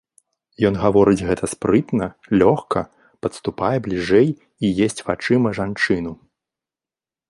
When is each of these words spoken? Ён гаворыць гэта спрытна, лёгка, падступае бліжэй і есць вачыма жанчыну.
Ён 0.69 0.73
гаворыць 0.83 1.25
гэта 1.27 1.49
спрытна, 1.53 2.07
лёгка, 2.43 2.79
падступае 3.27 3.73
бліжэй 3.89 4.27
і 4.63 4.77
есць 4.89 5.01
вачыма 5.13 5.49
жанчыну. 5.63 6.21